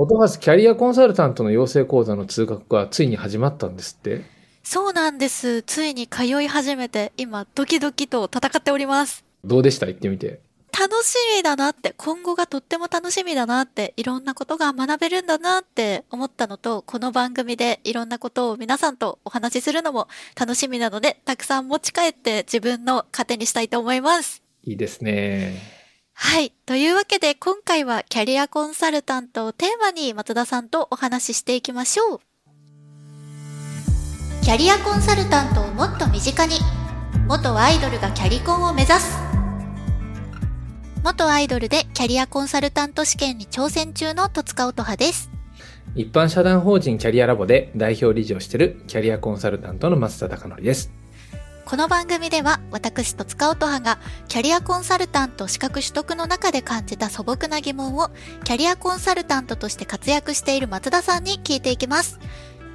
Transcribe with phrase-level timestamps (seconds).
[0.00, 4.22] 音橋キャリアコンサルタントの養成講座の通学がついに始まったんですって？
[4.62, 5.62] そうなんです。
[5.62, 9.24] ついに通い始めて、今、ドキドキと戦っております。
[9.44, 9.86] どうでした？
[9.86, 10.38] 行ってみて。
[10.78, 20.06] 楽しみだなって、今後がとっても楽しみだなって、いろんなことが学べるんだなって思ったのと、この番組でいろんなことを皆さんとお話しするのも
[20.38, 24.44] 楽しみなので、たくさん持ち帰って自分の糧にしたいと思います。
[24.62, 25.77] いいですね。
[26.20, 26.52] はい。
[26.66, 32.20] というわけで、今回はキャリアコンサルタントをテーマに松田さんとお話ししていきましょう。
[34.42, 36.56] キャリアコンサルタントをもっと身近に。
[37.28, 39.16] 元アイドルがキャリコンを目指す。
[41.04, 45.30] 元アイドルでキャリアコンサルタント試験に挑戦中の戸塚音葉です。
[45.94, 50.90] 一般社団法人キャリアラボで代表理事をしているキャリアコンサルタントの松田孝則です。
[51.68, 58.08] この番組では私戸塚音葉がキャリアコンサルタント資格取得の中で感じた素朴な疑問を
[58.44, 62.20] キャリアコンサルタントとして活躍している松田さんに聞いていきます。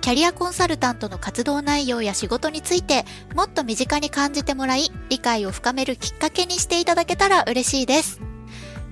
[0.02, 8.22] キャリアコンサルタントの活動内容や仕事についてもっと身近に感じてもらい理解を深めるきっかけにしていただけたら嬉しいです。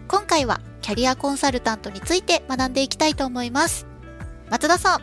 [0.07, 3.85] 今回はキャリアコンサルタントについて学んでいきたいと思います。
[4.49, 5.01] 松田さん、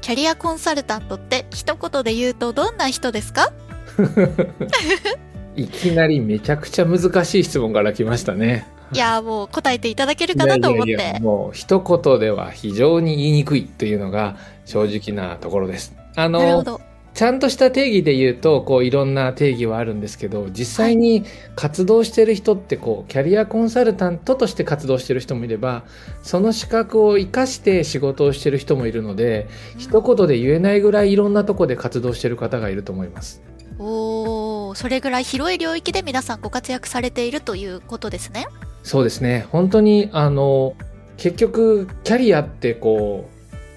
[0.00, 3.52] キャリアコンサルタントって一言で言うとどんな人ですか？
[5.56, 8.66] いきなりめちゃくちゃ難しい質問から来ましたね。
[8.92, 10.90] いやーもう答えていただけるかなと思って。
[10.90, 15.94] いやいやいやもう一言では非常に言いにくいというのが 正直なところです。
[16.14, 16.80] あの。
[17.14, 25.84] ちゃんとした定義で言うと、こういろんな定義はあるんですけど、実際に活動してる人ってこう、キャリアコンサルタントとして活動してる人もいれば、
[26.22, 33.40] その資格を活かして仕事をしてる人もいるので、一言で言えないぐらいいろんなとこで活動してる方がいると思います。
[33.78, 38.46] おー、それぐらい広い領域で皆さんご活躍されているということですね。
[38.82, 39.46] そうですね。
[39.50, 40.74] 本当に、あの、
[41.16, 43.28] 結局、キャリアってこ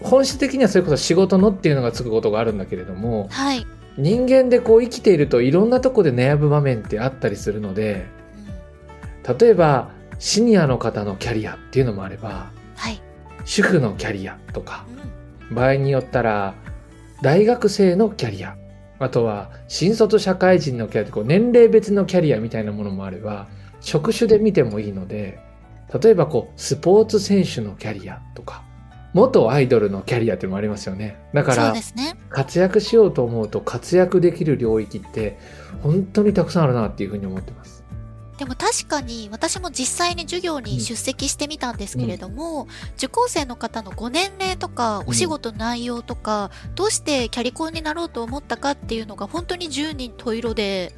[0.02, 3.66] う、本質的にはそれこそ仕事のっていうのがつくことがあるんだけれども、はい。
[3.98, 8.06] 人間でこう生きているといろんなとこで悩む場面ってあったりするので、
[9.28, 13.02] うん例えば、シニアの方のキャリアっていうのもあれば、はい。
[13.46, 14.86] 主婦のキャリアとか
[15.52, 16.56] う、ん場合によったら、
[17.22, 18.56] 大学生のキャリア、
[19.00, 23.48] あとは、新卒社会人のキャリアってこう年齢別のキャリアみたいなものもあれば、
[23.82, 25.40] 職種で見てもいいので、
[26.02, 28.64] 例えばこう、スポーツ選手のキャリアとか、
[29.14, 31.18] 元アイドルのキャリアっていうのもありますよね。
[31.34, 31.74] だから。
[32.30, 35.40] 活躍しようと思うと活躍できる領域って
[35.82, 37.59] 本当にたくさんあるなっていうふうに思ってます。
[38.40, 50.94] でも確かに私も実際に授業に出席してみたんですけれども、受講生の方のご年齢とかお仕事内容とか、どうしてキャリコンになろうと思ったかっていうのが本当に10人十色で、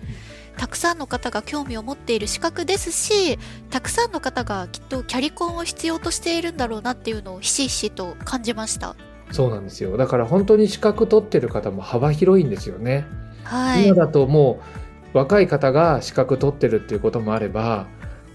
[0.56, 3.40] たくさんの方が興味を持っている資格ですし、
[3.72, 8.96] たくさんの方がきっとキャリコンを必要としているんだろうなっていうのをひしひしと感じました。
[9.32, 9.98] そうなんですよ。
[9.98, 13.08] だから本当に資格取ってる方も幅広いんですよね。
[13.46, 13.88] はい。
[13.88, 14.81] 今だともう
[15.14, 17.88] 若い方が資格取ってるっていうこともあれば、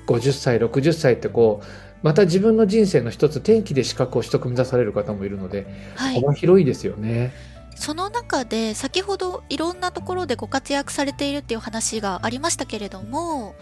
[0.06, 1.66] 50歳、60歳ってこう、
[2.02, 5.66] また自分の人生の一つ転機で資格を取得目指される方もいるので、
[5.96, 6.20] はい。
[6.20, 7.32] 幅広いですよね。
[7.78, 13.54] その中で先ほどいろんなところでご活躍されているっていう話がありましたけれども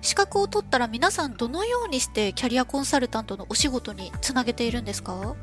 [0.00, 5.36] 資格を取ったら皆さんどのようにしてキャリアコンサルタントのお仕事につなげているんですか？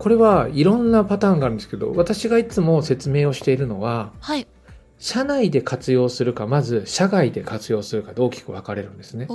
[0.00, 4.48] これはいろんなパターンがあるんですけど、私がいつも説明をしているのは、はい
[5.00, 9.26] 社内で活用するか、まず社外で活用するかで大きく分かれるんですね。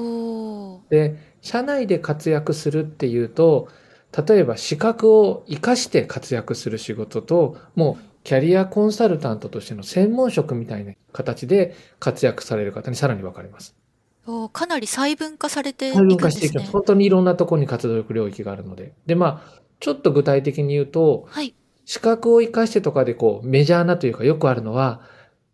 [0.92, 3.68] で、社内で活躍するっていうと、
[4.28, 13.76] 例えば資格を活かして活躍する仕事と、もうキャリアコンサルタントとしての専門職みたいな形で活躍される方にさらに分かれます。
[14.28, 16.72] おーかなり細分化されていく細分んですね化していきます。
[16.72, 18.94] 本当にいろんなところに活動力領域があるので。
[19.08, 21.56] で、まあ、ちょっと具体的に言うと、はい
[21.86, 25.02] 資格を活かしてとかでこうメジャーなというかよくあるのは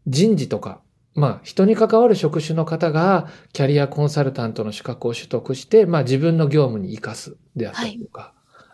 [0.08, 0.82] 人事とか、
[1.14, 8.34] まあ人に関わる職種の方がキャリアコンサルタントの資格を取得して、まあ自分の業務に活かすであったりとか、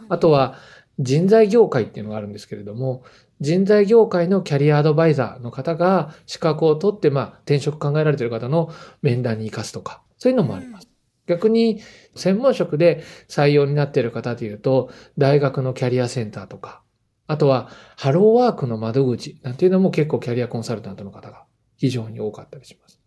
[0.09, 0.55] あとは
[0.99, 3.03] 人材業界っていうのがあるんですけれども、
[3.39, 8.71] 人材業界のキャリアアドバイザーの方が資格を取って、まあ転職考えられている方の
[9.01, 10.87] 面談に活かすとか、そういうのもあります。
[11.27, 11.81] 逆に
[12.15, 16.81] 専門職で採用になっている方でいうと、大学のキャリアセンターとか、
[17.27, 21.43] あとは、ハローワークの窓口なんていうのも結構キャリアコンサルタントの方が
[21.75, 22.99] 非常に多かったりします。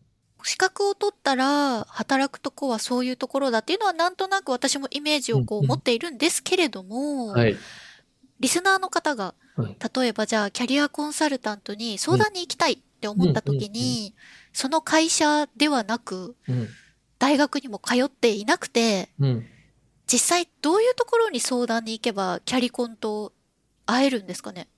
[0.42, 7.56] 資格を取ったら働くとこはそういうところだっていうのはなんとなく私もイメージをこう持っているんですけれども、はい。
[8.38, 14.14] リスナーの方がはい例えばじゃあキャリアコンサルタントに相談に行きたいって思った時に、
[14.52, 16.68] その会社ではなく、うん。
[17.18, 19.46] 大学にも通っていなくて、うん。
[20.06, 23.32] 実際どういうところに相談に行けばキャリコンと
[23.90, 24.68] 会えるんですかね？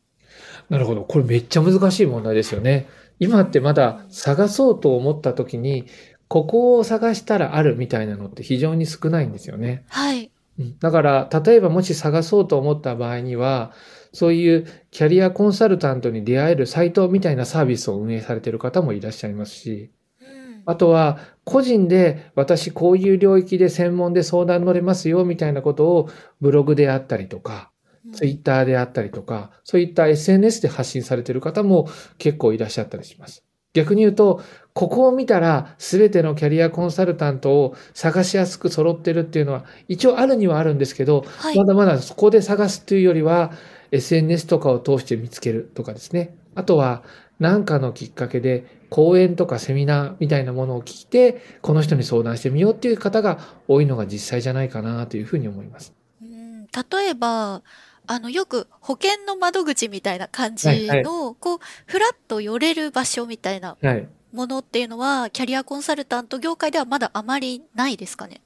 [0.70, 1.02] なるほど。
[1.02, 2.88] これめっちゃ難しい問題ですよね。
[3.18, 5.86] 今ってまだ探そうと思った時に、
[6.28, 9.84] ここを探したらあるみたいなのって非常に少ないんですよね。
[9.88, 10.30] はい。
[10.58, 13.72] うんだから、例えばもし探そうと思った場合には、
[14.12, 26.08] そういうキャリアコンサルタントに出会えるサイトみたいなサービスを運営されている方もいらっしゃいますし、うんあとは個人で私こういう領域で専門で相談乗れますよみたいなことを
[26.40, 27.71] ブログであったりとか、
[28.12, 31.88] ツイッターであったりとか、そういった SNS で発信されている方も
[32.18, 33.44] 結構いらっしゃったりします。
[33.74, 34.42] 逆に言うと、
[34.74, 41.64] ここを見たら全てのキャリアコンサルタントを探しやすく揃ってるっていうのは一応あるにはあるんですけど、はいま。
[41.64, 43.52] だまだそこで探すというよりは
[43.92, 46.34] SNS とかを通して見つけるとかですね。
[46.54, 47.02] あとは
[47.38, 53.38] 何かのきっかけで講演とかセミナーみたいなものを聞いて、この人に相談してみようっていう方が
[53.68, 55.94] 多いのが実際じゃないかなというふうに思います。
[56.20, 57.62] うん例えば、
[58.06, 64.08] あの、よく保険の窓口みたいな感じはいはいの、こう、ふらっと寄れる場所みたいなはい。
[64.32, 68.40] ものっていうのは、キャリアコンサルタント業界ではまだあまりないですかね？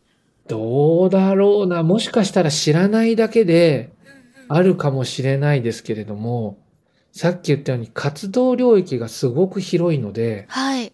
[0.49, 1.83] どうだろうな。
[1.83, 3.91] もしかしたら知らないだけで
[4.49, 6.59] あるかもしれないですけれども、
[7.13, 10.93] さっき言ったように活動領域がすごく広いので、はい。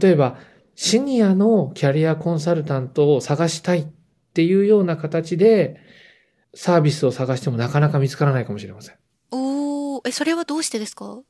[0.00, 0.38] 例えば
[0.74, 3.86] シニアのキャリアコンサルタントを探したいっ
[4.34, 5.76] ていうような形で
[6.54, 8.96] サービスを探してもなかなか見つからないかもしれません。
[9.30, 11.20] おー、え、それはどうしてですか？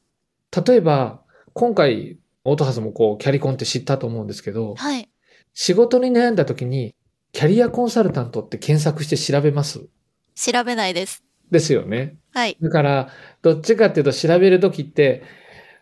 [0.67, 1.23] 例えば、
[1.53, 5.09] 今回、オートハスもこう、キャリコンって知ったと思うんですけど、はい。
[5.55, 6.95] 仕事に悩んだ時に、
[7.33, 9.89] キャリアコンサルタントって検索して調べます
[10.35, 11.25] 調べないです。
[11.51, 12.17] ですよね。
[12.33, 12.57] はい。
[12.61, 13.09] だから、
[13.43, 15.23] どっちかっていうと調べるときって、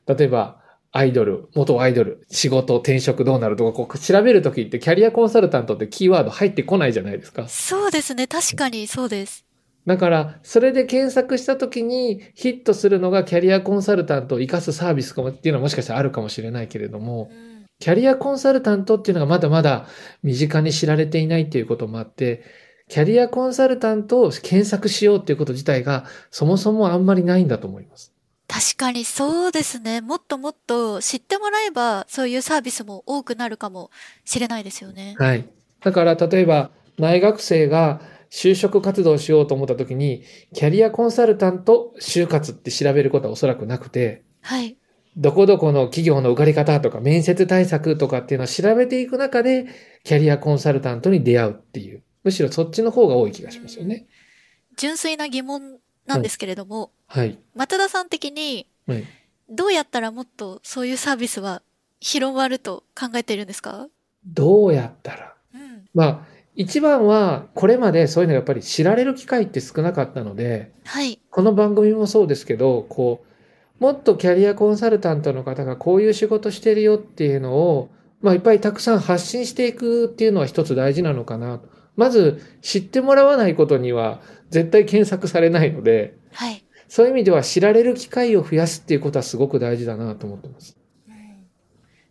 [0.07, 0.62] 例えば、
[0.93, 7.49] アイドル、元アイドル、仕事、転職どうなるとか、こう調べるときってキャリアコンサルタントってキーワード入ってこないじゃないですか。
[7.49, 8.27] そうですね。
[8.27, 9.45] 確かにそうです。
[9.87, 17.53] だから、それで検索したときにヒットするのがキャリアコンサルタントを活かすサービスかもっていうのはもしかしたらあるかもしれないけれども、うん
[17.83, 19.89] キャリアコンサルタントっていうのがまだまだ
[20.23, 22.45] 身近に知られていないっていうこともあって、
[22.89, 28.12] キャリアコンサルタントを検索しようっていうこと自体がそもそもあんまりないんだと思います。
[28.53, 30.03] 確かにそうですね。
[30.03, 33.91] もっともっと知ってもらえば、そういうサービスも多くなるかも
[34.27, 35.15] しれないですよね。
[35.19, 35.49] はい。
[35.83, 40.23] だから例えば大学生が就職活動しようと思った時に、
[40.53, 44.77] キャリアコンサルタント就活って調べることはおそらくなくて、はい。
[45.17, 49.67] どこどこの企業の受かり方とか面接対策とかっていうのを調べていく中で、
[50.05, 52.03] キャリアコンサルタントに出会うっていう。
[52.23, 54.07] むしろそっちの方が多い気がしますよね。
[54.77, 57.39] 純粋な疑問なんですけれども、はい。
[57.55, 59.05] 松田さん的にはい。
[59.51, 61.63] どうやったらもっとそういうサービスは
[62.01, 63.89] 広まると考えているんですか？
[64.25, 65.35] どうやったら？
[65.55, 65.85] うん。
[65.95, 66.21] まあ、
[66.55, 71.19] 一番は、これまでそういうのがやっぱり知られる機会って少なかったので、はい。
[71.31, 73.25] この番組もそうですけど、こ
[73.79, 77.91] う、もっとキャリアコンサルタントの方がこういう仕事してるよっていうのを、
[78.21, 81.69] まあいっぱいたくさん発信していくっていうのは一つ大事なのかなと。
[81.97, 86.65] まず知ってもらわないことには絶対検索されないので、はい。
[86.89, 90.77] そういう意味では知られる機会を増やすっていうことはすごく大事だなと思ってます。
[90.77, 90.83] うん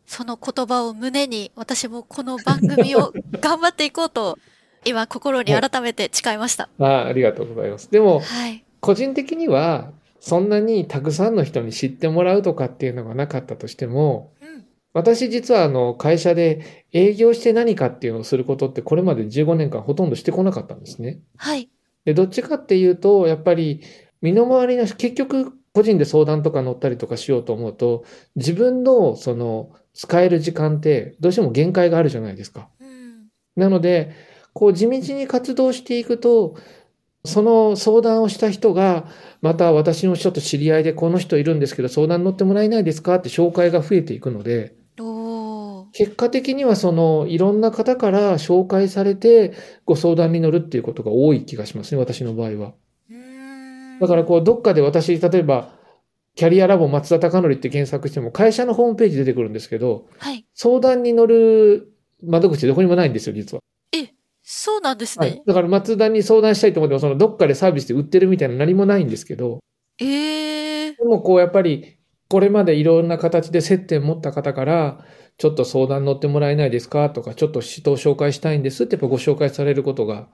[0.08, 4.38] その言葉を胸に私もこの番組を頑張っていこうと
[4.84, 6.68] 今心に改めて誓いました。
[6.80, 7.90] ああありがとうございます。
[7.90, 8.66] でも、はい。
[8.82, 14.41] 個人的にはそんなにたくさんの人に知ってもらうとかっていうのがなかったとしても、うん。
[14.94, 21.20] 私実はあの会社で営業して何かっていうのをすることってこれまで15年間ほとんどしてこなかったんですね。
[21.38, 21.70] はい。
[22.06, 23.82] で、どっちかっていうと、やっぱり
[24.22, 28.04] 身の回りの、結局個人で相談とか乗ったりとかしようと思うと、
[28.36, 32.70] 自分のその使える時間ってどうしても限界があるじゃないですか。
[32.80, 33.28] うん。
[33.56, 34.12] なので、
[34.54, 36.56] こう地道に活動していくと、
[37.24, 39.08] その相談をした人が、
[39.42, 44.76] また私のちょっと知り合いでこの人いるんですけど相談乗ってもらえないですかって紹介が増えていくので。
[46.02, 49.54] 結果的にはそのいろんな方から紹介されて
[49.86, 52.74] ご相談に乗るっていうことが多い気がしますね、私の場合は。
[54.00, 55.76] だからこうどっかで私、例えば
[56.34, 60.44] キャリアラボ松田貴則って検索しても会社のホームページ出てくるんですけど、はい。
[60.56, 61.94] 相談に乗る
[62.24, 63.62] 窓口どこにもないんですよ、実は。
[63.94, 64.10] え、
[64.42, 65.28] そうなんですね。
[65.28, 65.44] はい。
[65.46, 69.60] だから松田に相談したいと思っても、そのどっかでサービスで売ってるみたいな何もないんですけど、
[70.00, 70.98] えー。
[70.98, 72.00] でもこうやっぱり
[72.32, 75.04] これまでいろんな形で接点持った方から、
[75.38, 80.30] ちょっと相談乗ってもらえないですかとか、ちょっと人を紹介したいんですってやっぱご紹介されることが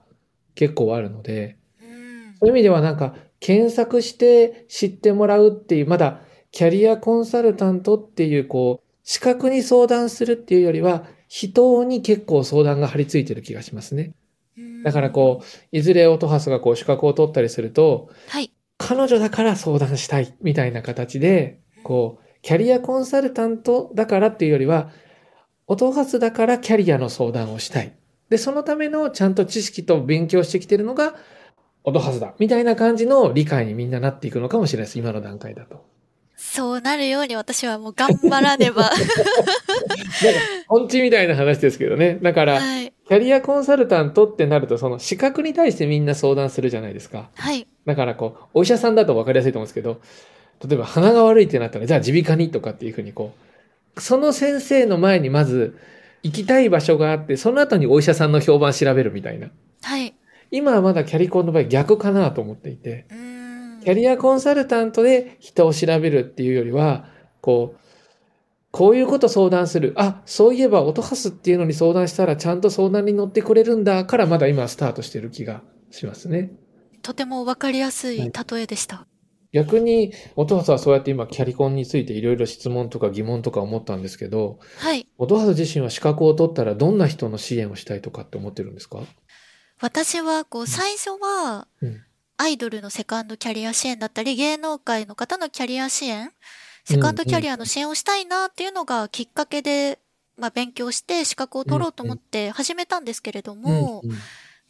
[0.54, 6.20] 結構あるので、うんそういう意味ではなんか検索して知ってもらうっていう、まだ
[6.52, 14.14] キャリアコンサルタントっていうこう、資格に相談するっていうよりは、人に結構相談が張り付いてる気がしますね。
[14.56, 18.52] うんだからこう、いずれオトハスがこう資格を取ったりすると、はい。
[18.76, 24.90] 彼女だから相談したいみたいな形で、こう、キャリアコンサルタントだからっていうよりは、
[25.66, 27.92] オトハスだからキャリアの相談をしたい。
[28.30, 31.14] で、そのためのちゃんと知識と勉強してきてるのが、
[31.84, 32.34] オトハスだ。
[32.38, 34.98] みたいな感じの理解にみんななっていくのかもしれないです。
[34.98, 35.84] 今の段階だと。
[36.36, 38.82] そうなるように私はもう頑張らねば。
[38.82, 38.96] なんか、
[40.68, 42.18] 本地みたいな話ですけどね。
[42.22, 42.92] だから、はい。
[43.08, 47.30] キャリアコンサルタントってなると、その資格に対してみんな相談するじゃないですか。
[47.34, 47.66] はい。
[47.86, 50.00] だからこう、お医者さんだと分かりやすいと思うんですけど、
[50.66, 53.34] 例えば鼻が悪いってなったら、じゃあ耳鼻科にとかっていうふうにこ
[53.96, 55.78] う、その先生の前にまず
[56.22, 59.48] 行きたい場所があって、その後にお医者さんの評判調べるみたいな。
[59.82, 60.14] はい。
[60.50, 63.06] 今はまだキャリコンの場合逆かなと思っていて。
[63.84, 67.06] キャリアコンサルタントで人を調べるっていうよりは、
[67.40, 67.78] こう、
[68.70, 69.94] こういうこと相談する。
[69.96, 76.50] あ、そういえば音ハスっていうのに相談したらちゃんと相談に乗ってくれるんだからまだ今スタートしてる気がしますね。
[77.02, 79.06] とてもわかりやすい例えでした。
[79.52, 85.08] 逆に、音ハスはそうやって今キャリコンについていろいろ質問とか疑問とか思ったんですけど、はい。
[85.16, 89.00] 音ハス自身は資格を取ったらどんな人の支援をしたいとかって思ってるんですか？
[89.80, 92.02] 私は、こう、最初はうん、
[92.36, 96.32] アイドルのセカンドキャリア支援だったり、芸能界の方のキャリア支援、
[96.84, 99.98] セカンドキャリアの支援をしたいなっていうのがきっかけで、
[100.36, 104.10] まあ、勉強して資格を取ろうと思って始めたんですけれども、うん。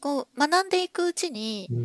[0.00, 1.84] こう、学んでいくうちに、うん。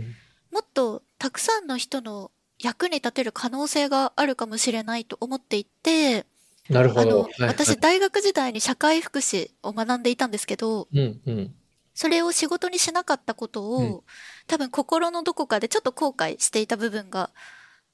[0.51, 2.31] もっとたくさんの人の
[2.63, 6.25] 役に立てる可能性があるかもしれないと思っていて、
[6.69, 7.23] なるほど。
[7.23, 11.55] はい私、大学時代に社会福祉を学んでいたんですけど、うんうん。
[11.93, 13.99] それを仕事にしなかったことを、うん
[14.45, 17.29] 多分心のどこかでちょっと後悔していた部分が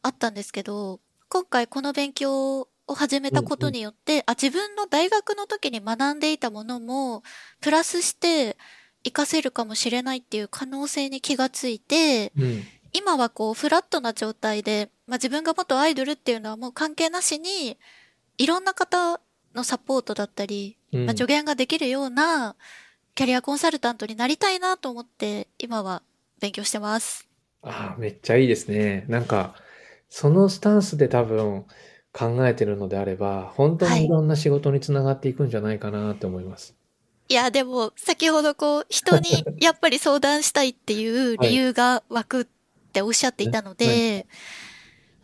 [0.01, 0.99] あったんですけど、
[1.29, 7.21] 今回この勉強を始めたことによって、あ、自分の大学の時に学んでいたものも、
[7.61, 8.57] プラスして
[9.03, 12.63] 活かせるかもしれないっていう可能性に気がついて、うん。
[12.93, 17.77] 今はこうフラットな状態で、まあ、自分が元アイドルっていうのはもう関係なしに、
[18.38, 19.19] いろんな方
[19.53, 22.55] のサポートだったり、うんまあ、助言ができるような
[23.15, 26.01] キャリアコンサルタントになりたいなと思って、今は
[26.39, 27.27] 勉強してます。
[27.62, 29.05] ああ、めっちゃいいですね。
[29.08, 29.55] なんか、
[30.10, 31.65] そのスタンスで多分
[32.13, 36.75] 考えてるのであれば、本当にいろんな仕事につながっていくんじゃないかなって思います。
[37.27, 42.48] いや、でも、先ほどこう、人にやっぱり相談したいっていう理由が湧くっ
[42.89, 44.27] ておっしゃっていたので、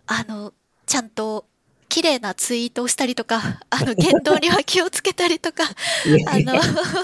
[0.08, 0.54] あの、
[0.86, 1.46] ちゃんと、
[1.96, 6.60] 綺麗なツイートをしたりとか、 あの、言動には気をつけたりとか、あの、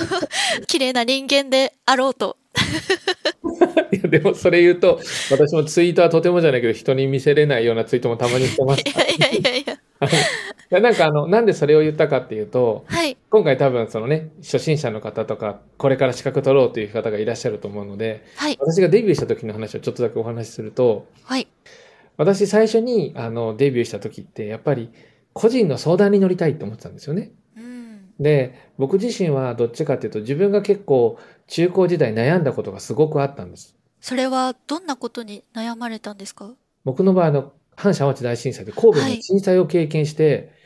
[0.67, 2.37] 綺麗な人間であろうと。
[3.93, 4.99] いや、でもそれ言うと、
[5.29, 9.01] 私もツイートはとてもじゃないけど、人に見せれないようなツイートもたまにしてましいた。
[9.03, 9.77] いやいやいや
[10.71, 10.79] いや。
[10.79, 13.17] や、なんかあの、なんでそれを言ったかっていうと、はい。
[13.29, 18.57] 今回多分そのね、初心者の方とか、これから資格取ろうという方がいらっしゃると思うので、はい。
[18.59, 21.47] 私がデビューした時の話をちょっとだけお話しすると、はい。
[22.17, 24.89] 私最初にあのデビューした時って、やっぱり
[25.33, 27.31] 個人の相談に乗りたいと思ってたんですよね。
[27.57, 28.11] うん。
[28.19, 33.75] で、僕自身はどっちかっていうと、自分が結構中高時代悩んだことがすごくあったんです。
[33.99, 36.53] それは、どんなことに悩まれたんですか？
[36.83, 40.59] 僕の場合、あの、阪神・淡路大震災で神戸の震災を経験して、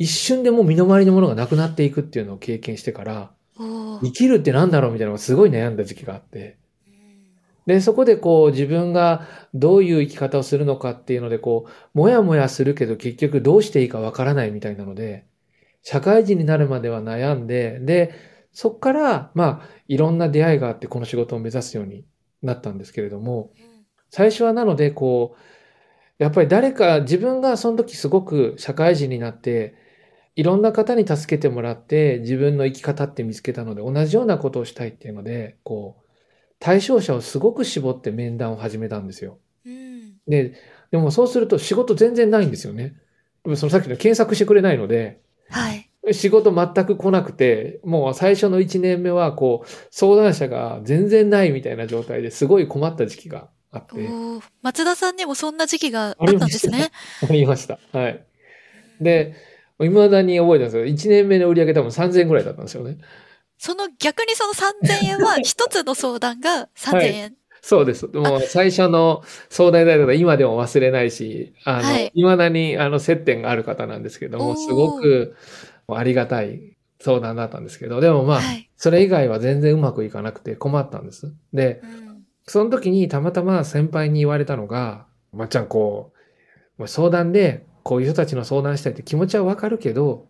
[0.00, 3.32] 一瞬でもう身の回りのものがなくなっていくっていうのを経験してから、
[4.02, 6.56] 生きるってなんだろうみたいなのがすごい悩んだ時期があって、
[7.66, 15.26] で、そこでこう自分がどういう生き方をするのかっていうので、こう、もやもやするけど結局どうしていいかわからないみたいなので、
[15.82, 18.14] 社会人になるまでは悩んで、で、
[18.52, 22.06] そっから、まあ、いろんな出会いがあってこの仕事を目指すように
[22.42, 23.52] なったんですけれども、
[24.08, 29.74] 最初はなので、こう、やっぱり誰か、自分がその時すごく社会人になって、
[30.36, 36.10] いろんな方に助けてもらって、自分の生き方って見つけたので、同じようなことをしたいっていうので、こう、
[36.58, 39.38] 対象者をすごく絞って面談を始めたんですよ。
[39.66, 40.14] うん。
[40.28, 40.54] で、
[40.90, 42.94] でもそうすると仕事全然ないんですよね。
[43.44, 45.90] でもそのさっきの検索してくれないので、はい。
[46.12, 54.08] 仕事全く来なくて、もう最初の1年目は、こう、相談者が全然ないみたいな状態ですごい困った時期があって、
[54.62, 56.90] 松田さんにもそんな時期がああったんですね。
[57.28, 57.78] ありました。
[57.92, 58.24] はい。
[59.00, 59.34] で、
[59.86, 62.98] 未だに覚えてますけど、1年目の売り上げ多分3000円ぐらいだったんですよね。
[63.58, 67.34] その逆にその3000円は 一つの相談が3000円。
[67.62, 68.06] そうです。
[68.06, 75.36] もう最初の相談いただいた方今でも忘れないし、あの、はい未だにあの接点がある方なんですけども、すごく
[75.88, 78.70] ありがたい相談だったんですけど、でもまあ、はい。
[78.76, 81.34] それ以外は全然うまくいかなくて困ったんです。
[81.52, 82.10] で、うん
[82.50, 86.12] その時にたまたま先輩に言われたのが、まっちゃんこ
[86.80, 90.28] う、相談でこういう人たちの相談したいって気持ちはわかるけど、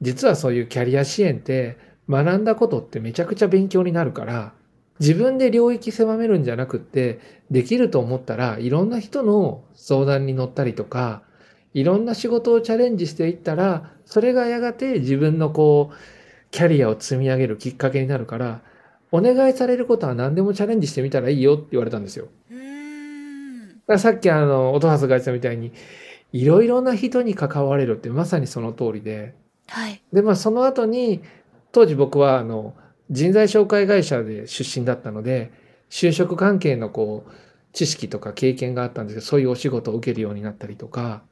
[0.00, 1.78] 実はそういうキャリア支援って
[2.08, 4.54] 学んだことってめちゃくちゃ勉強になるから、
[4.98, 11.22] 自分で領域狭めるんじゃなくって、できると思ったらいろんな人の相談に乗ったりとか、
[11.74, 15.96] いろんな仕事をチャレンジしていったら、それがやがて自分のこう、
[16.50, 18.62] キャリアを積み上げるきっかけになるから、
[19.12, 22.26] お願いされることは何でもチャレンジしてみたらいいよって言われたんですよ。
[22.50, 22.56] だ
[23.86, 25.72] からさっきあの、音羽が言ってたみたいに、
[26.32, 29.34] いろいろな人に関われるってまさにその通りで、
[29.68, 30.02] はい。
[30.12, 31.22] で、まあその後に、
[31.72, 32.74] 当時僕はあの、
[33.10, 35.52] 人材紹介会社で出身だったので、
[35.90, 37.30] 就職関係のこう、
[37.72, 41.22] 知識とか経験があったんですけど、そういうお仕事を受けるようになったりとか、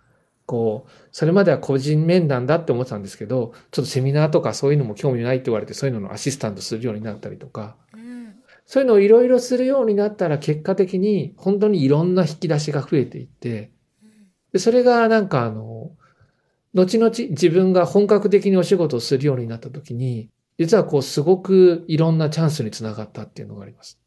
[0.46, 8.34] こう、それまでは個人面談だって思ってたんですけど、ちょっとセミナーとかそういうのも興味ないって言われて、そういうののアシスタントするようになったりとか、うん。
[8.64, 13.72] そういうのをいろいろするようになったら結果的に本当にいろんな引き出しが増えていって、
[14.52, 15.90] でそれがなんかあの、
[16.74, 23.98] 後々自分が本格的にお仕事をするようになった時に、実はこうすごくいろんなチャンスにつながったっていうのがあります。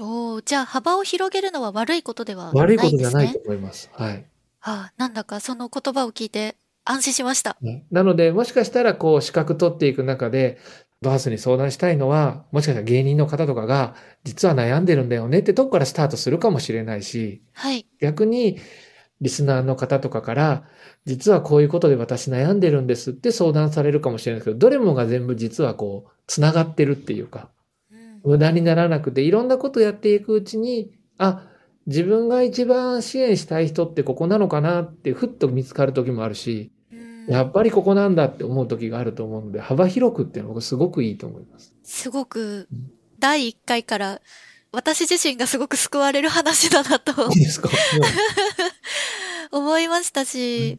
[0.00, 2.66] おーじゃあ幅を広げるのは悪いことではないんですね。
[2.66, 3.90] 悪いことじゃないと思います。
[3.92, 4.26] はい。
[4.58, 7.56] はあ、なんだかその言葉を聞いて安心しました。
[7.60, 10.58] ねなので、もしかしたらこう資格取っていく中で、
[11.02, 17.86] バースに相談したいのは、もしかしたら芸人の方とかが、実は悩んでるんだよねってとこからスタートするかもしれないし、はい。
[18.00, 18.58] 逆に
[19.20, 20.64] リスナーの方とかから、
[21.04, 27.50] 実はこういうことで私悩んでるんですって相談されるかもしれないですけど、どれもが全部実はこう、つながってるっていうか、
[27.92, 31.46] うん無駄にならなくて、いろんなことやっていくうちに、あ、
[31.86, 41.74] 自分が一番支援したい人ってここなのかなってふっと見つかる時もあるし、うんやっぱりここなんだって思う時があると思うので、幅広くっていうのがすごくいいと思います。
[41.84, 44.20] すごくうん第1回から
[44.72, 47.68] 私自身がすごく救われる話だなといいですか？
[49.52, 50.78] 思いましたし、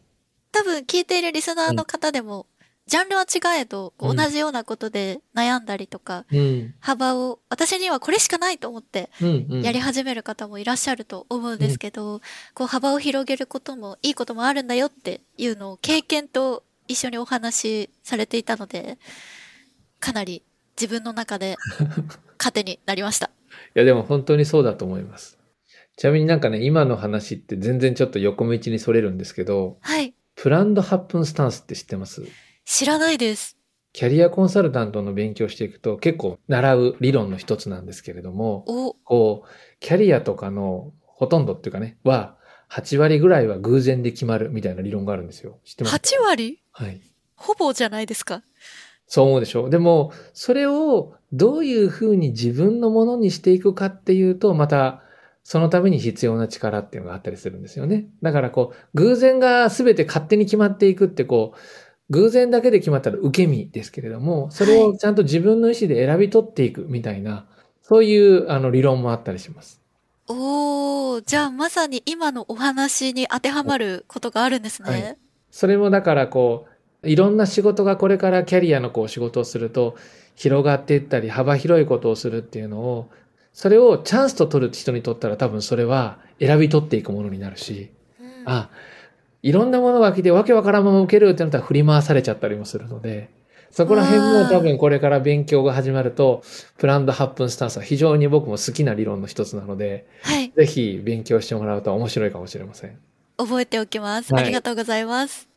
[0.50, 2.46] 多分聞いているリスナーの方でも、
[2.86, 6.74] ジャンルは違えど、同じようなことで悩んだりとか、うん。
[6.80, 9.46] 幅を、私にはこれしかないと思ってうん。
[9.50, 9.62] うん。
[9.62, 12.20] やり始める方もいらっしゃると思うんですけど、
[12.54, 17.54] こう幅を広げることもいいこともあるんだよっていうのを経験と一緒にお話
[17.86, 18.98] しされていたので、
[20.00, 20.42] かなり
[20.76, 21.56] 自分の中で
[22.38, 23.30] 糧になりました。
[23.74, 25.38] いや、でも本当にそうだと思います。
[25.96, 30.14] ちなみになんかね、今の話って全然ちょっと横道にそれるんですけど、はい。
[30.34, 32.22] プランド8分スタンスって知ってます？
[32.64, 33.58] 知らないです。
[33.92, 39.48] キャリアコンサルタントの勉強していくと結構習う理論の一つなんですけれども、お、こう、
[39.80, 42.36] キャリアとかのほとんどっていうかね、は、
[42.70, 45.58] 8割ぐらいは偶然で決まるみたいな理論があるんですよ。
[45.64, 46.62] 知ってますか？8割？
[46.72, 47.02] はい。
[47.36, 48.42] ほぼじゃないですか。
[49.06, 49.68] そう思うでしょ？
[49.68, 55.02] でも、それをどういうふうに自分のものにしていくかっていうと、また、
[55.44, 58.06] そのために必要な力っていうのがあったりするんですよね。
[58.22, 61.58] だからこう、偶然が全て勝手に決まっていくってこう、
[62.10, 67.46] 偶然だけで決まったら受け身ですけれども、それをちゃんと自分の意思で選び取っていくみたいな、
[67.82, 69.80] そういうあの理論もあったりします。
[70.28, 74.90] おー、じゃあまさに今のお話に当てはまることがあるんですね。
[74.90, 75.18] はい
[75.52, 76.66] それもだからこ
[77.02, 79.96] う、いろんな仕事がこれからキャリアのこう仕事をすると
[80.42, 83.08] 広がっていったり幅広いことをするっていうのを、
[83.52, 88.68] それをチャンスと取る人にとったら多分それは選び取っていくものになるし、うんあ、
[89.42, 93.30] いろんなものが来てわけわからんまま受けるってなったら振り回されちゃったりもするので、
[93.70, 96.42] そこら辺も多分これから勉強が始まると、
[96.76, 100.50] プランド8分スタンスは非常に僕も好きな理論の一つなので、はい。
[100.50, 102.98] ぜひ勉強してもらうと面白いかもしれません。
[103.38, 104.34] 覚えておきます。
[104.34, 105.51] はいありがとうございます。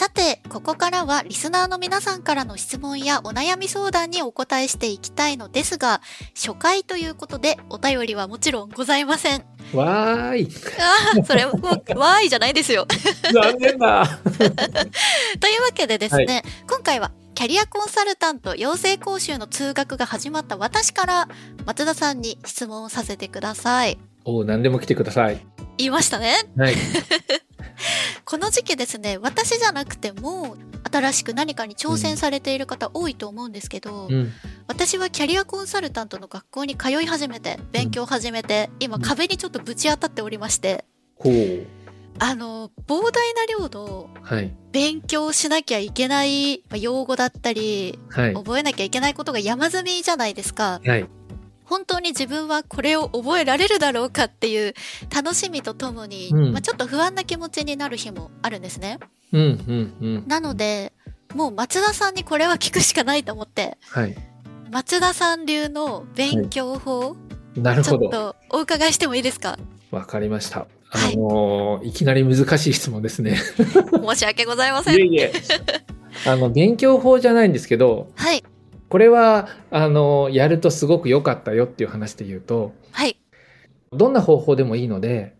[0.00, 6.00] さて、ここからはリスナーの皆さんからの質問やお悩み相談にお答えしていきたいのですが、
[6.34, 9.44] 初回ということでお便りはもちろんございません。
[9.74, 12.86] わーいああ、それもう、わーいじゃないですよ。
[13.30, 14.06] 残念だ
[15.38, 21.28] というわけでですね、今回はキャリアコンサルタント養成講習の通学が始まった私から
[21.66, 23.98] 松田さんに質問をさせてください。
[24.24, 25.44] おう何でも来てください。
[25.76, 26.36] 言いましたね。
[26.56, 26.74] はい。
[28.24, 30.56] この時期ですね、私じゃなくても、
[30.90, 34.32] 新しく何かに挑戦されている方多いと思うんですけど、うん。
[34.66, 40.84] 私はキャリアコンサルタントの学校に通い始めて、勉強を始めて、今うん壁にちょっとぶち当たっておりまして、
[41.16, 41.66] ほう。
[42.18, 44.52] あの、膨大な量のはい。
[44.72, 48.34] 勉強しなきゃいけないまあ用語だったり、はい。
[48.34, 50.80] 覚えなきゃいけないことが山積みじゃないですか。
[50.84, 51.08] はい。
[51.70, 54.74] 本当に自分はこれを覚えられるだろうかっていう
[55.14, 58.98] 楽しみとともに、うんまあ、ちょっと不安な気持ちになる日もあるんですね。
[59.32, 60.24] うん、うん、うん。
[60.26, 60.92] なので、
[61.34, 64.16] もう松田さんにこれは聞くしかないと思って、はい。
[64.72, 67.00] 松田さん流の勉強法、
[67.54, 68.08] ちょっなるほど。
[68.10, 69.56] とお伺いしてもいいですか？
[69.92, 70.66] わかりました。
[70.88, 73.36] はいあのーいきなり難しい質問ですね。
[73.36, 74.96] 申し訳ございません。
[74.96, 75.32] いえいえ。
[76.26, 78.42] あの、勉強法じゃないんですけど、はい。
[78.90, 83.16] これは、あの、やるとすごく良かったよっていう話で言うと、はい。
[83.92, 85.36] どんな方法でもいいので、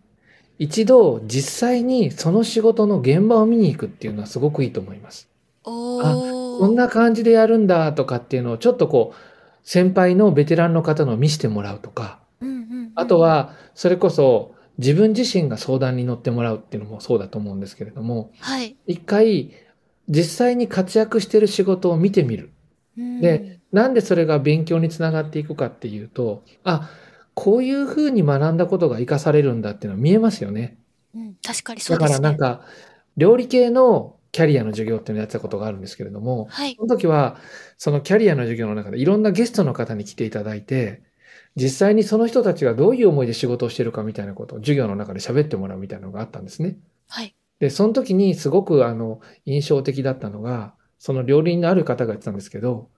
[0.57, 5.29] 一度実際にその仕事の現場を見に行くっていうのはすごくいいと思います。
[5.65, 6.59] おー。
[6.59, 9.17] こんな感じでやるんだとかっていうのをちょっとこう、
[9.63, 18.77] 先輩のベテランの方のを見せてもらうとか、うんうんうんあと、は、それこそ自分自身が相談に乗ってもらうっていうのもそうだと思うんですけれども、はい。
[18.87, 19.51] 一回
[20.07, 22.51] 実際に活躍してる仕事を見てみる。
[22.97, 26.89] うんで、なんでそれが勉強につながっていくかっていうと、あ、
[27.33, 30.77] こういうふうに学んだことが活かされるんだっていうのは見えますよね。
[31.15, 32.29] うん、確かにそうだですね。
[32.29, 32.65] からなんか、
[33.17, 36.75] 料理系のキャリアの授業っていうのをやってたことがあるんですけれども、はい。
[36.75, 37.37] その時は、
[37.77, 41.01] そのキャリアの授業の中でいろんなゲストの方に来ていただいて、
[41.55, 46.77] 実際にその人たちがどういう思いで仕事をしてるかみたいなことを授業の中で喋ってもらうみたいなのがあったんですね。
[47.09, 47.35] はい。
[47.59, 52.91] で、その時にすごくあの、印象的だったのが、その料理人のある方が言ってたんですけど、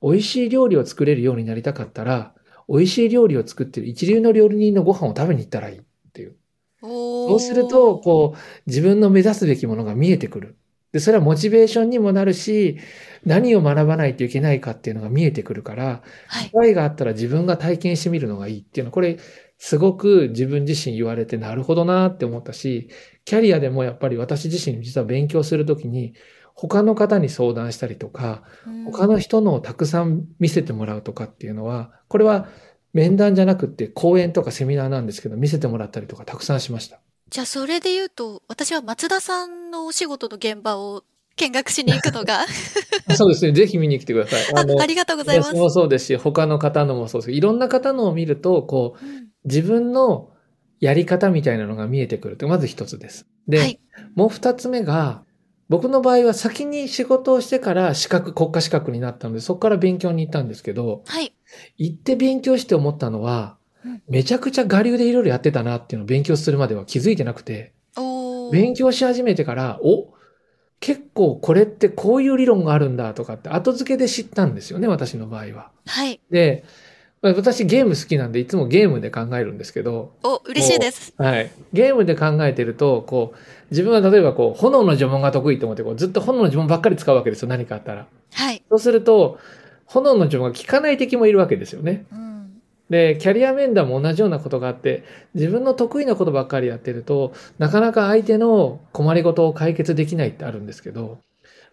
[0.00, 2.32] 美味しい料理を作れるようになりたかったら、
[2.68, 6.36] 美味しい料理を作ってる一流の料理人のご飯を食べに行ったらいいっていう。
[6.80, 10.56] そうすると、こう、自分の目指すべきものが見えてくる。
[10.92, 12.78] で、それはモチベーションにもなるし、
[13.24, 16.52] 何を学ばないといけないかっていうのが見えてくるから、はい機。
[16.52, 19.18] 会があったら自分が体験してみるのがいいっていうの、これ、
[19.58, 22.88] すごく自分自身言われてなるほどなって思ったし、
[23.24, 26.14] キャリアでもやっぱり私自身実は勉強するときに、
[26.60, 32.48] 他の方に相談したりとか、うん他の人のをたくさん見せてもらうとかっていうのは、これは
[32.94, 37.00] 面談じゃなくって講演とかセミナーなんですけど、見せてもらったりとかたくさんしました。
[37.28, 41.04] じゃあそれで言うと、私は松田さんのお仕事の現場を
[41.36, 42.46] 見学しに行くのが、
[43.14, 43.52] そうですね。
[43.52, 44.42] ぜひ見に来てください。
[44.54, 45.58] あありがとうございます私。
[45.58, 50.30] もそうですし、他の方のもそうですいろんな方のを見ると、こう、うん自分の
[50.80, 53.26] やり方みたいなのが見えてくるって、まず一つです。
[53.46, 53.80] で、はい。
[54.14, 55.22] もう二つ目が、
[55.68, 61.34] 僕の場合は先に仕事をしてから資格、国家資格になったので、そこから勉強に行ったんですけど、はい。
[61.76, 67.74] 行って勉強して思ったのはうん、めちゃくちゃ我流でいろいろやってたなっていうのを勉強するまでは気づいてなくて、
[68.52, 70.14] 勉強し始めてから、お
[70.80, 75.70] 結構これってこういう理論があるんだとかって後付けで知ったんですよね、私の場合は。
[75.86, 76.20] はい。
[76.30, 76.72] で、まあ
[77.20, 81.12] 私ゲーム好きなんでいつもゲームで考えるんですけど、お、嬉しいです。
[81.18, 81.50] はい。
[81.72, 83.38] ゲームで考えてると、こう、
[83.70, 88.06] 自分は例えばこう、炎の呪文が得意と思って、こう、ずっと炎の呪文ばっかり使うわけですよ、何かあったら。
[88.32, 88.62] はい。
[88.68, 89.38] そうすると、
[89.86, 92.06] 炎の呪文が効かない敵もいるわけですよね。
[92.12, 92.28] うん。
[92.88, 95.02] で、キャリア面談も同じようなことがあって、
[95.34, 101.18] 自分の得意なことばっかりやってると、なかなか相手の困りごとを解決できないってあるんですけど、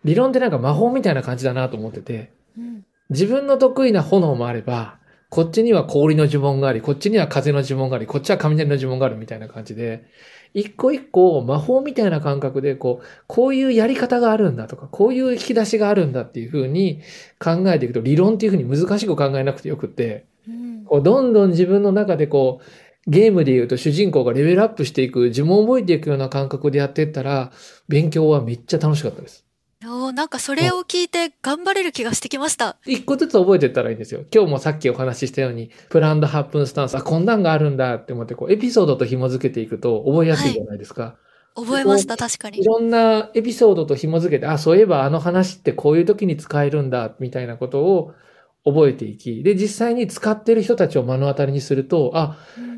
[0.03, 2.83] 理論ってなんか魔法みたいな感じだなと思ってて、うん。
[3.11, 4.97] 自分の得意な炎もあれば、
[5.35, 10.05] こっちには氷の呪文があり、こっちには風の呪文があり、こっちは雷の呪文があるみたいな感じで、
[10.53, 17.01] 一個一個魔法みたいな感覚で、こう、こういうやり方があるんだとか、こういう引き出しがあるんだっていうふうに
[17.37, 20.85] 考えていくと、理論っていうふうに難しく考えなくてよくって、うん。
[20.85, 22.61] こうどんどん自分の中でこ
[23.05, 27.51] う、ゲームで言うと主人公がレベルアップしていく、呪文を覚えていくような感覚でやっていったら、
[27.89, 29.44] 勉強はめっちゃ楽しかったです。
[29.83, 32.77] おーなんかそれを聞いて頑張れる気がしてきました。
[32.85, 34.23] 一個ずつ覚えていったらいいんですよ。
[34.33, 41.17] 今日もさっきお話ししたように、プランドハップンスタンス、あ、こんなんがあるんだって思って、こう、エピソードと紐付けていくと覚えやすいじゃないですか。
[41.55, 42.61] 覚えました、確かに。
[42.61, 48.13] いろんなエピソードと紐付けて、あ、そういえばあの話ってこういう時に使えるんだ、みたいなことを
[48.65, 52.75] 覚えていき、で、実際に使ってる人たちを目の当たりにすると、あ、うん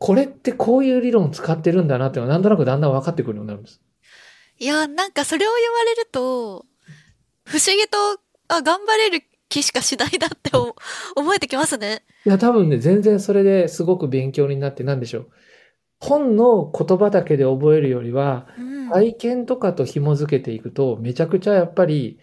[0.00, 3.80] これってこういう理論を使ってるんだなっていうのはなんとなくだんだん分かってくるようになるんです。
[4.58, 6.66] いや、なんかそれを言われると、
[7.44, 10.74] 不思議と、あ、頑張れる気しかしないなってお
[11.20, 12.02] 思えてきますね。
[12.26, 15.30] いや、多分ね、全然それですごく勉強になって、なんでしょう。
[16.00, 18.90] 本の言葉だけで覚えるよりは、うん。
[18.90, 22.18] 体験とかと紐付けていくと、めちゃくちゃやっぱり、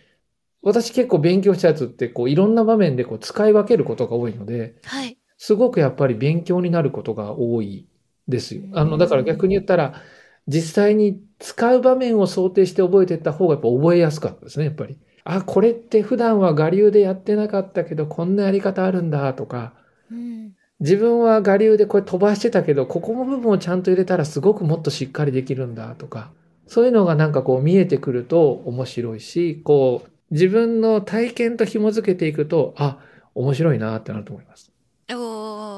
[0.61, 5.17] 私結構勉強したやつって、こう、いろんな場面でこう、使い分けることが多いので、はい。
[5.37, 7.87] すごくやっぱり勉強になることが多い
[8.27, 8.63] ですよ。
[8.73, 10.01] あの、だから逆に言ったら、
[10.47, 14.97] 実際に使う場面を想定して覚えていった方がやっぱ覚えやすかったですね、やっぱり。
[15.23, 19.73] あ、これって普段は我流でやってなかったけど、こんなやり方あるんだとか、
[20.11, 20.53] うん。
[20.79, 26.31] 自分は我流でこれ飛ばしてたけど、ここの部分をちゃんと入れたらすごくもっとしっかりできるんだとか、
[26.67, 32.99] そういうのがなんかこう見えてくると面白いし、こう自分の体験と紐付けていくと、あ、
[33.33, 34.71] 面白いなってなると思います。
[35.09, 35.13] お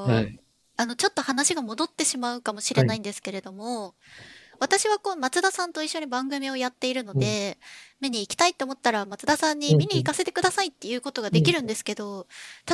[0.06, 0.40] ーはい。
[0.76, 3.94] あの、ちょっと話が戻ってしまうかもしれないんですけれども、
[4.60, 7.58] 私はこう、松田さんと一緒に番組をやっているので、
[8.00, 12.26] 見に行きたいって思ったら、松田さんに見に行かせてくださいっていうことができるんですけど、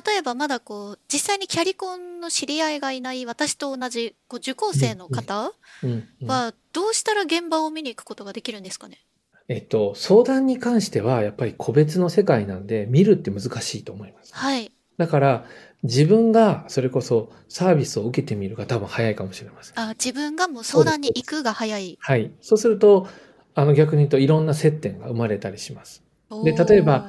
[0.07, 6.09] 例えばまだこう、実際にキャリコンの知り合いがいない私と同じこう受講生の方うん。
[6.23, 6.29] うん。
[6.29, 8.99] は、どうしたら現場を見に行くことができるんですかね？
[9.49, 14.35] えっと、相談に関してはやっぱり個別の世界なんで見るって難しいと思います。
[14.35, 14.73] はい。
[14.97, 15.45] だから
[15.85, 19.79] 自分がそれこそサービスを受けてみるが多分早いかもしれません。
[19.79, 21.99] あ、自分がもう相談に行くが早い。
[22.01, 22.33] はい。
[22.41, 23.07] そうすると、
[23.55, 26.03] あの逆に言うといろんな接点が生まれたりします。
[26.43, 27.09] で例えば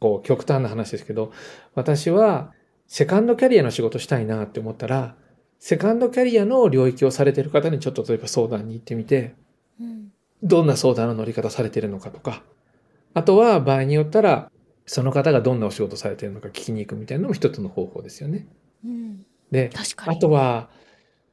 [0.00, 1.32] こう極端な話ですけど、
[1.74, 2.52] 私は
[2.88, 5.16] セカンドキャリアの仕事したいなって思ったら、
[5.58, 9.34] セカンドキャリアの領域をされてる方にちょっと例えば相談に行ってみて、
[9.80, 10.10] うん
[10.42, 12.42] どんな相談の乗り方されてるのかとか、
[13.14, 14.50] あとは場合によったら、
[14.86, 18.46] その方がどんなお仕事されてるのか聞きに行くみたいなのも一つの方法ですよね。
[18.84, 19.70] うん、で、
[20.06, 20.16] あ。
[20.16, 20.68] とは、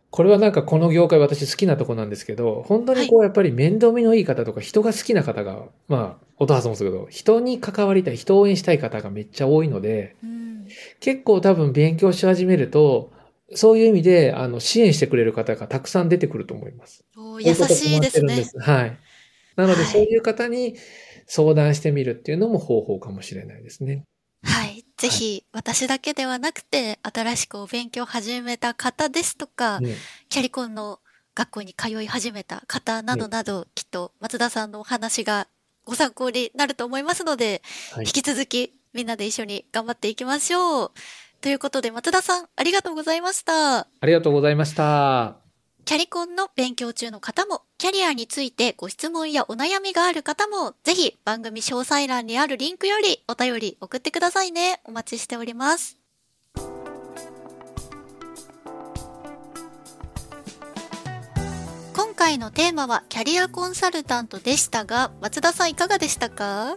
[0.10, 10.68] これはなんかこの業界私好きなとこなんですけど、本当にこうやっぱり面倒見のいい方とか人が好きな方が、まあ、音はずもすけど、人に関わりたい、人を応援したい方がめっちゃ多いので、うん、
[11.00, 13.12] 結構多分勉強し始めると、
[13.54, 17.04] そういう意味で、あの、支援してくれる方がたくさん出てくると思います。
[17.18, 18.46] おー優しいですね。
[18.60, 18.98] はい。
[19.56, 20.76] なので、はいそういう方に
[21.28, 24.04] 相談してみるっていうのも方法かもしれないですね。
[24.44, 24.86] はい。
[24.98, 29.96] ぜひ、私だけではなくて、新しくお勉強を始めた方ですとか、ね
[30.30, 31.00] キャリコンの
[31.36, 35.48] 学校に通い始めた方などなど、きっと松田さんのお話が
[35.86, 37.62] ご参考になると思いますので、
[37.92, 40.92] はい引き続きみんなで一緒に頑張っていきましょう。
[41.42, 43.80] ということで、松田さん、ありがとうございました。
[43.80, 45.38] ありがとうございました。
[45.86, 54.80] キャリコンの勉強中の方も、キャリアについてご質問やお悩みがある方も、ぜひ番組詳細欄にあるリンクよりお便り送ってくださいね。
[54.84, 55.98] お待ちしております。
[61.96, 66.76] 今回のテーマはキャリアコンサルタントでしたが、松田さんいかがでしたか？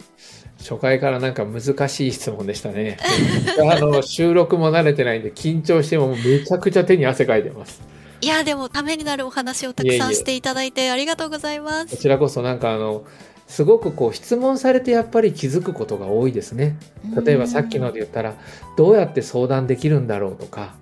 [0.57, 2.97] 初回からなんか難しい質問でしたね。
[3.61, 7.93] あの、収録も慣れてないんで緊張してもめちゃくちゃ手に汗かいてます。
[8.25, 11.97] いや、でもためになるお話をたくさんしていただいてありがとうございまこす。
[11.97, 13.05] ちらこそなんかあの、
[13.45, 16.75] すごくこう質問されてやっぱり気づくことが多いですね。
[17.23, 18.33] 例えばさっきので言ったら、
[18.77, 20.73] どうやって相談できるんだろうとか、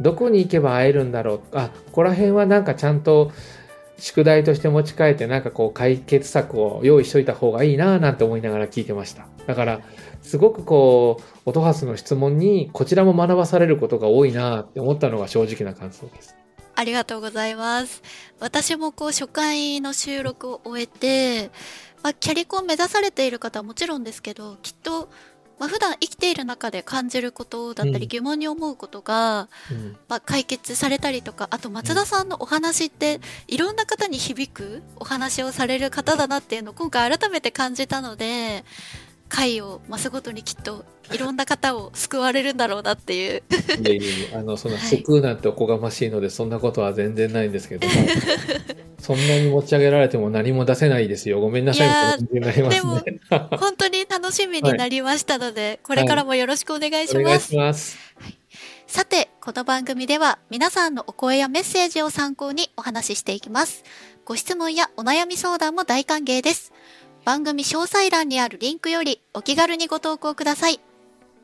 [0.00, 3.32] どこに行けば会えるんだろうあ、ここら辺はなんかちゃんと
[3.98, 9.26] 宿題として持ち帰ってなんかこう解決策を用意しといた方がいいなぁなんて思いながら聞いてました。
[9.48, 9.80] だから、
[10.22, 16.36] すごくこう、音ハスの質問にこちらも学ばされることが多いなぁって思ったのが正直な感想です。
[16.74, 18.02] ありがとうございます。
[18.40, 21.50] 私もこう初回の収録を終えて、
[22.02, 25.08] まあ、キャリコンを目指されている方はもちろんですけど、きっと、
[25.58, 29.96] まあ、普段生きている中で感じることだったうんり疑問に思うことが、うん。
[30.08, 38.64] まあ、解決されたりとか、あと松田さんのお話っていろんな方に響くお話をされる方だなっていうのを今回改めて感じたので、
[39.32, 43.38] 回を増すごとにきっといろんな方を救われるんだろうなっていう。
[43.38, 43.42] い
[43.86, 47.92] えいえいえ、あの、そんなはい救うなんておこがましいので、そんなことは全然ないんですけども、
[49.00, 51.40] そんなに持ち上げられても何も出せないですよ。
[51.40, 51.86] ごめんなさい。
[51.86, 53.20] いやーみたいな感じになりますね。
[53.58, 57.48] 本当に楽しみになりましたので、 これからもよろしくお願いしお願います。
[57.48, 57.98] します。
[58.86, 63.84] さて、この番組では皆さんのお声やメッセージを参考にお話ししていきます。
[64.26, 66.72] ご質問やお悩み相談も大歓迎です。
[67.24, 70.80] 番組詳細欄にあるリンクよりお気軽にご投稿ください。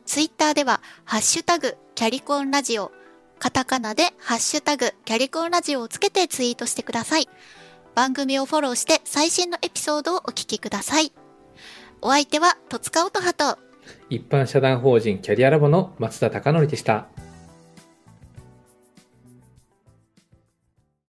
[0.06, 2.90] ツイッターでは、ハッシュタグ、キャリコンラジオ、
[3.38, 7.28] カタカナで、ハッシュタグ、キャリコンラジオをつけてツイートしてください。
[7.94, 11.12] 番組をフォローして最新のエピソードをお聞きください。
[12.00, 13.58] お相手は、戸塚音葉と、
[14.10, 17.06] 一般社団法人キャリアラボの松田貴則でした。